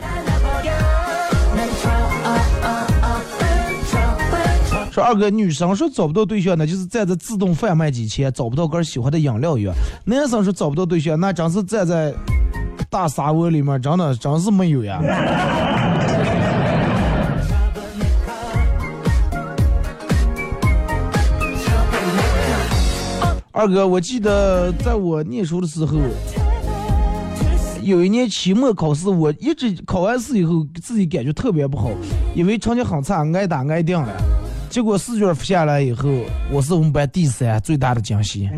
[4.90, 9.72] 说二哥，女生说找不到对象，那就是站在自动贩卖机前找不到个人喜欢的饮料员；
[10.04, 12.12] 男生说找不到对象，那真是站在。
[12.92, 15.00] 大沙窝里面，真的真是没有呀。
[23.50, 25.96] 二哥，我记得在我念书的时候，
[27.80, 31.88] 有一年期末考试，我一直考完试以后，自己感觉特别不好，
[32.34, 34.12] 因为成绩很差，挨打挨定了。
[34.68, 36.10] 结果试卷发下来以后，
[36.50, 38.50] 我是我们班第三，最大的惊喜。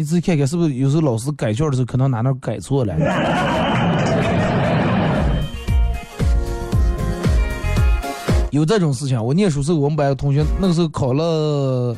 [0.00, 2.94] 你自己看看，是不是有时候老师改卷的时候，可能哪哪改错了？
[8.50, 9.22] 有这种事情。
[9.22, 11.94] 我念书时候，我们班的同学那个时候考了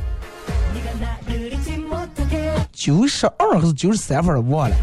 [2.73, 4.75] 九十二还是九十三分儿，忘了。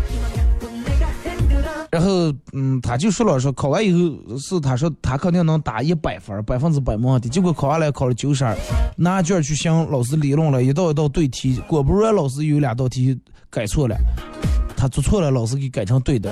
[1.92, 7.28] 然后，嗯，他就说了说，考完以后是他说他肯定能打一百分，百分之百没问题。
[7.30, 8.56] 结果考下来考了九十二，
[8.96, 13.20] 拿卷去向老师理论了，一道一道对题，果不然老师有两道题
[13.50, 13.96] 改错了，
[14.78, 16.32] 他做错了，老师给改成对的，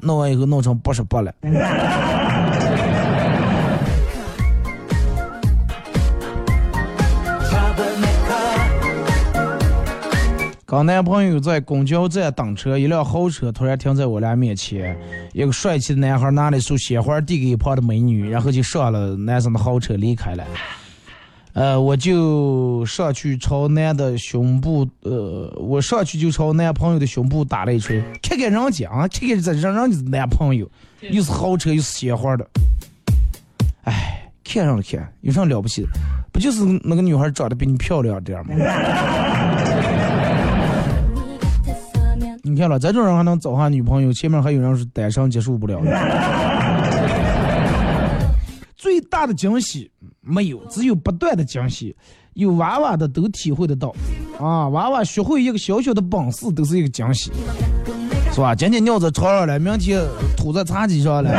[0.00, 1.32] 弄完以后弄成八十八了。
[10.68, 14.98] 刚男朋友在公交站等车，一辆豪车突然停在我俩面前，
[15.32, 20.44] 一个帅气的男孩拿了一束鲜花递给一旁的美女，然后就上了男生的豪车离开了。
[21.52, 30.68] 呃，我就上去朝男的胸部，呃，我上去就朝男朋友的胸部打了一锤，看看人家啊，看看这人人家的男朋友，
[31.12, 32.44] 又是豪车又是鲜花的，
[33.84, 35.88] 哎，看上了看，有啥了不起的？
[36.32, 38.52] 不就是那个女孩长得比你漂亮点吗？
[42.48, 45.90] 你看了，这种人还能找上女朋友，前面还有人是单身结束不了的。
[48.76, 49.90] 最大的惊喜
[50.20, 51.96] 没有，只有不断的惊喜。
[52.34, 53.92] 有娃娃的都体会得到，
[54.38, 57.32] 啊，娃娃学会一个小小的本事都是一个惊喜，
[58.32, 58.54] 是吧？
[58.54, 60.00] 今天尿在床上了，明天
[60.36, 61.30] 吐在茶几上了。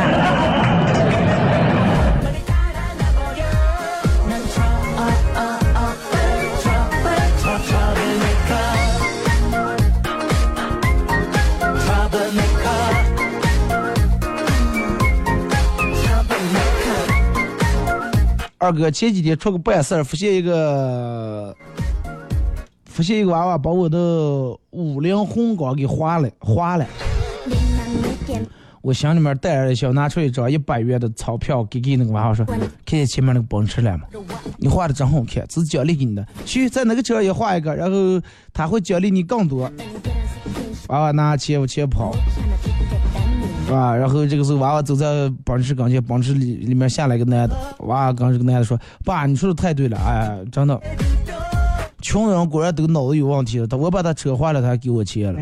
[18.58, 21.56] 二哥前几天出个办事儿，发现一个，
[22.84, 23.98] 发现一个娃娃把我的
[24.70, 26.84] 五菱宏光给划了，划了。
[28.82, 32.44] 我心里面带着笑，拿出一张一百元的钞票给给那个娃娃说
[32.84, 34.04] ：“看见前面那个奔驰了吗？
[34.56, 36.26] 你画的真好看，这是奖励给你的。
[36.44, 38.20] 去在那个车上也画一个，然后
[38.52, 39.70] 他会奖励你更多。”
[40.88, 42.12] 娃娃拿钱往前跑，
[43.72, 50.80] 啊，然后这个时候娃娃走在奔驰跟前，奔驰里里面下来一个男的，娃娃跟这个男的说：“爸，你说的太对了，哎，真的，
[52.00, 53.66] 穷人果然都脑子有问题了。
[53.66, 55.40] 他我把他车坏了，他还给我钱了。”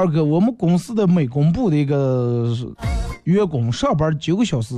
[0.00, 2.56] 二哥，我们公司的美工部的一个
[3.24, 4.74] 员工上班九个小时，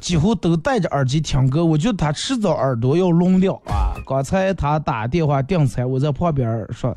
[0.00, 3.92] 几乎都戴着耳机听歌，我觉得他迟早耳朵要聋掉啊！
[4.06, 6.96] 刚才他打电话订餐，我在旁边说，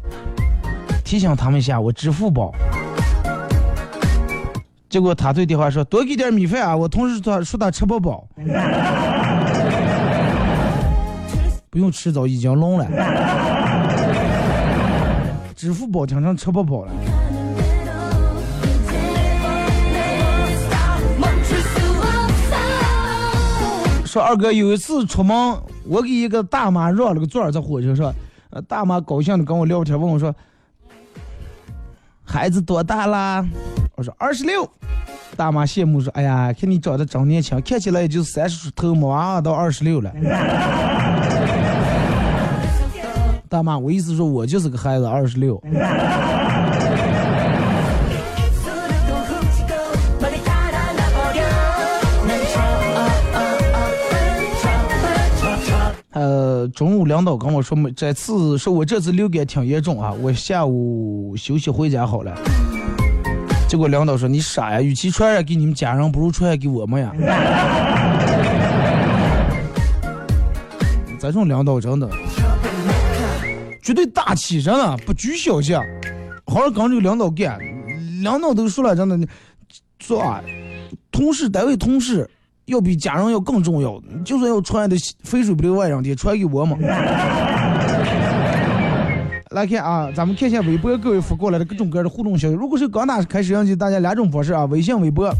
[1.04, 2.54] 提醒他们一下，我支付宝。
[4.88, 6.74] 结果他对电话说，多给点米饭啊！
[6.78, 8.26] 我同事他说他吃不饱，
[11.70, 12.88] 不用吃早已经聋了。
[15.62, 16.92] 支付宝听成吃不饱了。
[24.04, 25.38] 说二哥有一次出门，
[25.86, 28.12] 我给一个大妈让了个座儿在火车上，
[28.50, 30.34] 呃，大妈高兴的跟我聊天，问我说
[32.26, 33.48] ：“孩子多大啦？”
[33.96, 34.68] 我说：“二十六。”
[35.38, 40.12] 大妈羡慕说：“哎呀，看你长得真年轻，看起来也就三十出头，没娃娃到二十六了。”
[43.52, 45.62] 大妈，我意思说我就是个孩子，二十六。
[56.12, 62.34] 呃，中午领导跟我说，没这次说我这次流感挺严重啊，我下午休息回家好了。
[63.68, 67.12] 结果领导说你傻呀，与其传染给你们家人，不如传染给我们呀。
[71.20, 72.10] 这种领导真的。
[73.82, 75.76] 绝对大气，真的不拘小节，
[76.46, 77.60] 好好跟这个领导干。
[78.22, 79.28] 领导都说了，真的，
[80.00, 80.40] 说啊，
[81.12, 82.30] 同事单位同事
[82.66, 84.00] 要比家人要更重要。
[84.24, 86.78] 就算要传的肥水不流外人田，传给我嘛。
[89.50, 92.54] 来看啊，咱们看一下微博各位发过来的各种各样的互动消息。
[92.54, 95.34] 如果是刚打开摄像机，大家两种方式啊，微信、微博，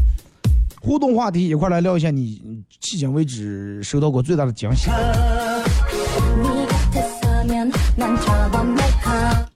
[0.80, 4.90] 互动话题一块来聊一下你迄今为止收到过最大的惊喜。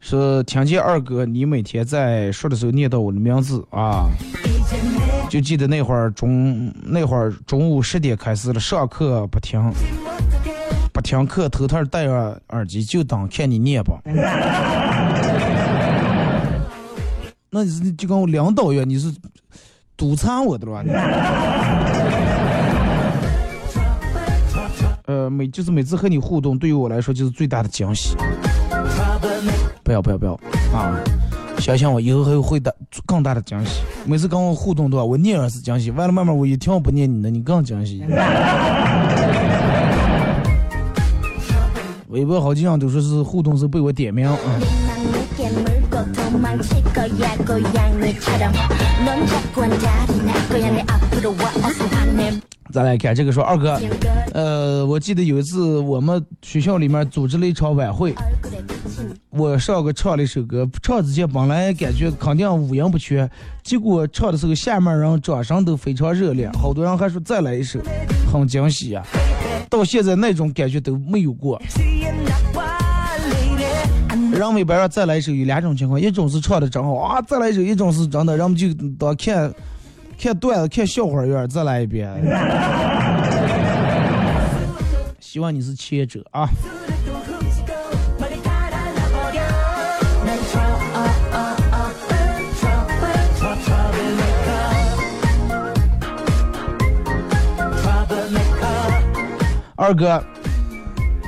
[0.06, 4.06] 이크是听见二哥你每天在说的时候念到我的名字啊，
[5.28, 9.60] 就记得那会儿中那会儿中午十点开始了，上课不听，
[10.92, 14.00] 不听课，头套戴上耳机就当看你念吧。
[17.50, 19.12] 那你是就跟我领导一样，你是
[19.96, 20.84] 督查我的吧？
[25.06, 28.16] 呃，每就是每次和你互动，对于我来说就是最大的惊喜。
[29.86, 30.32] 不要不要不要
[30.76, 30.98] 啊！
[31.60, 32.74] 相信我，以后还有会的
[33.06, 33.82] 更大的惊喜。
[34.04, 38.02] 每次跟我互动的话，我念二是惊喜，完了慢慢我一听我不念你的，你更惊喜。
[42.08, 44.36] 微博好几样都说是互动是被我点名啊。
[46.05, 48.53] 도망칠 거야 고양이처럼
[49.05, 52.39] 넌 자꾸 한자리 날 거야 내 앞으로 와어서 화내
[52.71, 53.77] 再来看这个说二哥，
[54.33, 63.29] 呃，我记得有一次我们学校里面组织了一场晚会， 얼굴에 비친 我上个唱了一首歌，唱之前本来感觉肯定五音不全，
[63.61, 67.77] 结果唱的时候下面人掌声都非常热烈，好多人还说再来一首，
[68.31, 69.03] 很惊喜呀、
[69.69, 71.61] 到现在那种感觉都没有过。
[74.36, 78.68] 人们一般说再来一首有两种情况，一种是唱的真好啊，再来一首；一种是真的，人们就
[78.98, 79.50] 当看
[80.20, 82.12] 看段子、看笑话一样，再来一遍。
[85.18, 86.46] 希望你是前者啊。
[99.78, 100.22] 二哥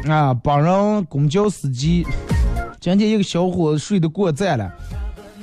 [0.08, 2.06] 啊，帮人公交司机，
[2.80, 4.72] 今天一个小伙子睡得过站了，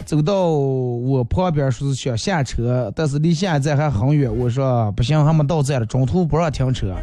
[0.05, 4.33] 走到我旁边说是想下车，但是离下一站还很远。
[4.33, 6.95] 我说不行，还没到站了，中途不让停车。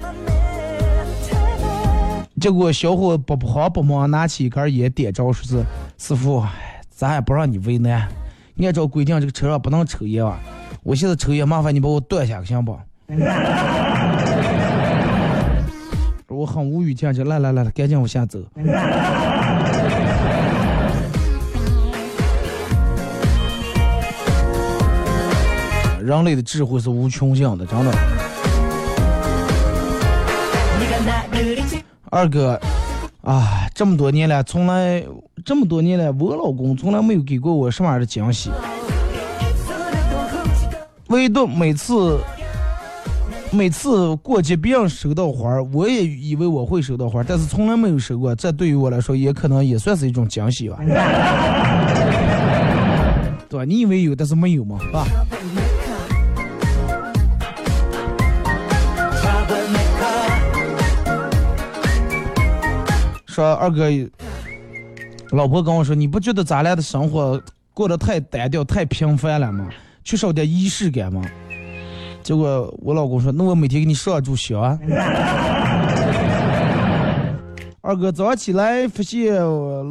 [2.40, 5.62] 结果小伙不慌不忙拿起一根烟点着，说是
[5.98, 6.42] 师傅，
[6.88, 8.08] 咱也不让你为难，
[8.62, 10.40] 按照规定这个车上不能抽烟啊。
[10.82, 12.74] 我现在抽烟，麻烦你把我断下行不？
[16.28, 18.40] 我很无语，听着，来来来，赶紧往下走。
[26.12, 27.90] 人类的智慧是无穷尽的，真的。
[32.10, 32.60] 二哥，
[33.22, 35.02] 啊，这么多年了，从来
[35.42, 38.50] 这么多年了，我老公从来没有给过我什么样的惊喜，
[41.08, 42.18] 唯独每次
[43.50, 48.34] 每次过节别人收到花儿，我也以为我会收到花儿，但是从来没有收过。
[48.34, 50.76] 这对于我来说，也可能也算是一种惊喜吧。
[53.48, 53.64] 对吧？
[53.64, 55.06] 你以为有，但是没有嘛，是吧？
[63.32, 63.88] 说二哥，
[65.30, 69.70] 老婆跟我说，你不觉得咱俩的生活过得太单调、太平凡了吗？
[70.04, 71.24] 缺少点仪式感吗？
[72.22, 74.78] 结果我老公说：“那我每天给你上炷香啊。
[77.80, 79.34] ”二哥早上起来发现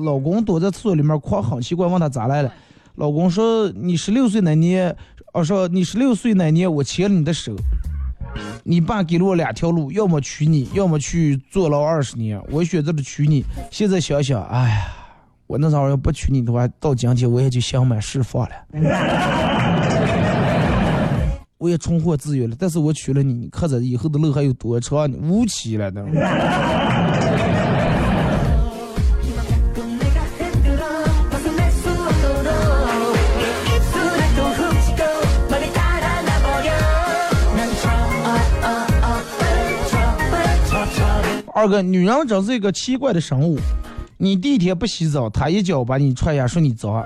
[0.06, 2.54] 老公躲在厕所里面哭，很奇怪，问他咋来了。
[2.96, 4.96] 老公说：“你十六岁那年，
[5.34, 7.56] 哦说你十六岁那年我牵了你的手，
[8.64, 12.42] 你爸给了我两条路，要么娶你，要么去坐牢二十年。
[12.50, 13.44] 我选择了娶你。
[13.72, 14.88] 现在想想，哎呀，
[15.48, 18.52] 我那时候要不娶你的话，到今天我也就心满释放了。”
[21.58, 25.16] 我也重获自由了，但是我娶了你，你看着以后的路还有多长呢？
[25.22, 26.02] 无期了都。
[41.62, 43.60] 二哥，女人真是一个奇怪的生物。
[44.18, 47.06] 你第一天不洗澡，她一脚把你踹下，说你脏。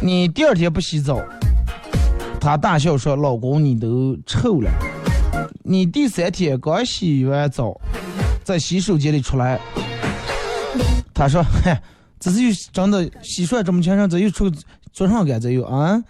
[0.00, 1.20] 你第二天不洗澡，
[2.40, 4.68] 她大笑说：“老公，你都臭了。”
[5.62, 7.80] 你第三天刚洗完澡，
[8.42, 9.60] 在洗手间里出来，
[11.14, 11.80] 她说：“嗨，
[12.18, 14.50] 这是又真的洗出来这么全身，这又出
[14.92, 16.02] 做上干这又啊？”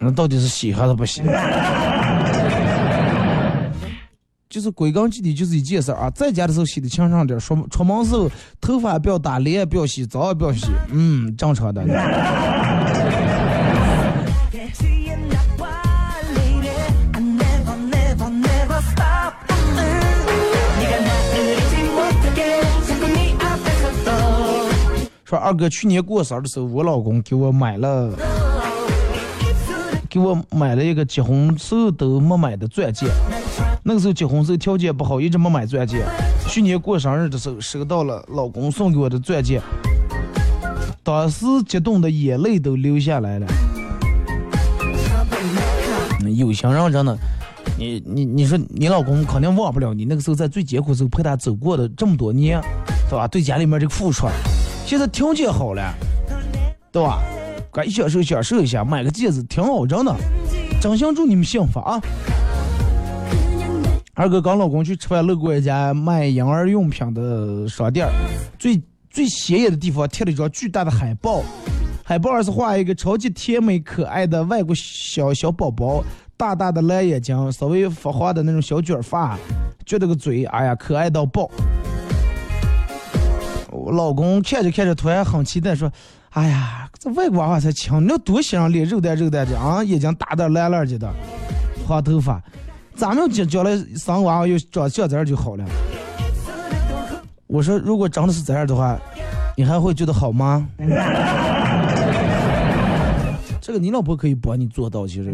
[0.00, 1.22] 那到底是洗还是不洗？
[4.48, 8.30] 就是归根结底就是一件事啊，在家的时候洗的清爽点儿，出出门时候
[8.60, 11.82] 头发不要打，脸也不要洗，澡也不要洗，嗯，正常的。
[25.28, 28.10] 说二哥去年过生日的时候，我老公给我买了，
[30.08, 33.06] 给我买了一个结婚时候都没买的钻戒。
[33.82, 36.02] 那个时候结婚时候条件不好，一直没买钻戒。
[36.46, 39.60] 去年过生日的时候收到了老公送给我的钻戒，
[41.02, 43.46] 当时激动的眼泪都流下来了。
[46.38, 47.18] 有些人真的，
[47.78, 52.58] 你你你说你老公肯定忘不了你那个时候在最艰苦时候陪他走过的这么多年，
[53.10, 53.28] 对吧？
[53.28, 54.26] 对家里面这个付出，
[54.88, 55.94] 现在条件好了，
[56.90, 57.22] 对吧？
[57.70, 60.16] 该享受享受一下，买个戒指挺好，真的。
[60.80, 62.00] 真心祝你们幸福啊！
[64.14, 68.08] 二哥跟老公去吃饭，路过一家卖婴儿用品的商店，
[68.58, 68.80] 最
[69.10, 71.42] 最显眼的地方贴了一张巨大的海报，
[72.02, 76.02] 海报上是画一个超级甜美可爱的外国小小宝宝，
[76.34, 79.36] 大大的蓝眼睛，稍微发黄的那种小卷发，
[79.84, 81.50] 撅着个嘴，哎呀，可爱到爆。
[83.90, 85.90] 老公看着看着，突然很期待说
[86.30, 91.12] ：“哎呀，这外国娃娃才强，你要多欣赏脸肉蛋肉蛋的啊，眼睛大大蓝蓝的的，
[91.86, 92.42] 黄头发。”
[92.94, 95.64] 咱们将将来生娃娃又长像这样就好了。
[97.46, 98.98] 我说，如果长的是这样的话，
[99.56, 100.66] 你还会觉得好吗？
[103.60, 105.32] 这个你老婆可以帮你做到，其实。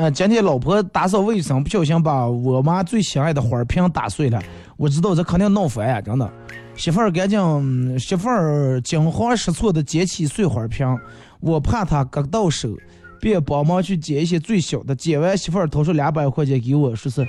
[0.00, 4.42] 呃，今天老婆打扫卫生，不小心把我妈最心爱的花瓶打碎了。
[4.78, 6.26] 我知道这肯定闹翻呀，真的。
[6.74, 10.86] 媳妇儿赶紧，媳妇儿惊慌失措的捡起碎花瓶，
[11.40, 12.70] 我怕她割到手，
[13.20, 14.96] 便帮忙去捡一些最小的。
[14.96, 17.28] 捡完，媳妇儿掏出两百块钱给我，说是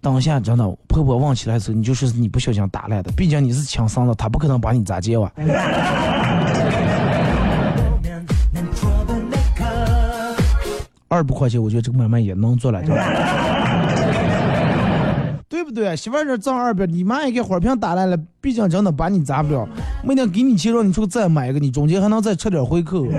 [0.00, 5.28] 当下真的，婆婆忘起来的时候，你就说是你不小心打烂的，毕竟你是亲生的，她不可能把你咋接哇。
[11.18, 12.80] 二百块钱，我觉得这个买卖也能做了，
[15.48, 15.96] 对不对？
[15.96, 19.68] 媳妇儿这挣二百，你妈也给花瓶打烂了，毕竟真的把你砸不了。
[20.04, 23.04] 每天给你钱让你出去再买一个，你中间还能再吃点回扣。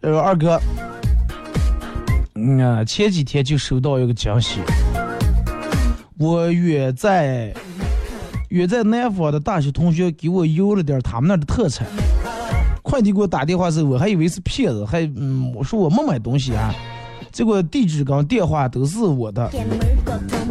[0.00, 0.60] 这个二哥，
[2.46, 4.60] 嗯啊，前几天就收到一个惊喜。
[6.18, 7.54] 我远在
[8.50, 11.86] 远在南方的大学同学给我邮了点他们那的特产。
[12.82, 16.74] 快递给我打电话时，我还以为是骗子，还嗯，我说我没买东西啊。
[17.32, 19.50] 结果地址跟电话都是我的，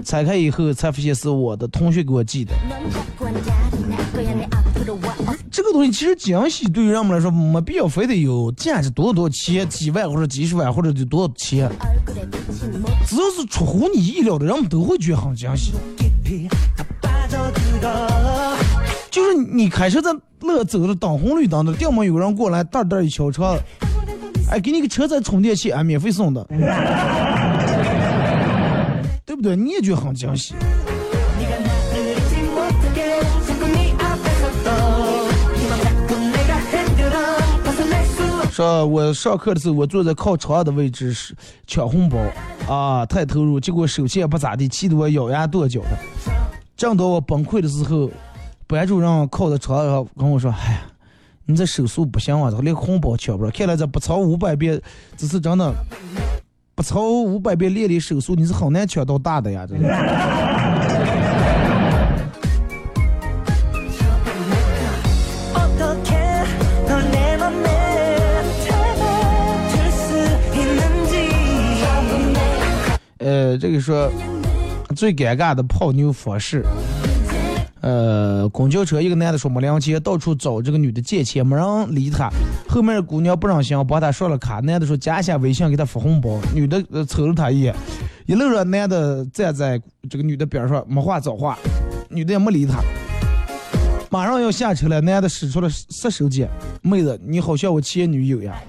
[0.03, 2.53] 拆开以后才发现是我的同学给我寄的。
[5.53, 11.69] 这个东西其实惊喜对于人们来说没必要非得有价值多少多少钱，几万或者几十万或者就多少钱，
[13.05, 15.73] 只要是出乎你意料的，人们都会觉得很惊喜。
[19.11, 23.55] 就是你开车在那走着等红绿灯的，要么有人过来哒哒一敲车，
[24.49, 26.43] 哎，给你个车载充电器，哎，免费送的，
[29.23, 29.55] 对不对？
[29.55, 30.55] 你也觉得很惊喜。
[38.53, 41.35] 说我上课的时候，我坐在靠窗的位置是
[41.65, 42.19] 抢红包，
[42.71, 45.97] 啊，太投入，结果手气也不咋地，气得我咬牙跺脚的。
[46.77, 48.11] 正当我崩溃的时候，
[48.67, 50.81] 班主任靠在窗上跟我说：“哎呀，
[51.45, 53.49] 你这手速不行啊，这连红包抢不了。
[53.49, 54.79] 看来这不超五百遍，
[55.17, 55.73] 这是真的，
[56.75, 59.75] 不超五百遍练练手速，你是很难抢到大的呀，这
[73.23, 74.11] 呃，这个说
[74.95, 76.63] 最尴尬的泡妞方式。
[77.79, 82.29] 呃，公交车一个男的说没零钱，到处找这个女的借钱，没人理他。
[82.69, 87.75] 后面姑娘不让行，帮他刷了卡，男的说加一下微信给他发红包，女的瞅了他一眼，
[88.25, 91.57] 一路上男的站在这个女的边上没话找话，
[92.09, 92.79] 女的也没理他。
[94.09, 96.47] 马上要下车了，男的使出了杀手锏，
[96.81, 98.61] 妹子你好像我前女友呀。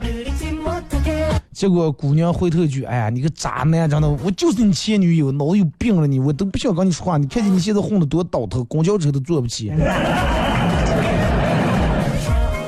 [1.54, 7.16] 结果姑娘回头句：“哎呀，你个渣男，真的，我就是你前女友，脑子有病了你，我都不想跟你说话。
[7.16, 9.70] 你看见你现在混的多倒腾，公交车都坐不起。”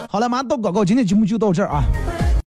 [0.09, 1.83] 好了，马上到广告，今天节目就到这儿啊。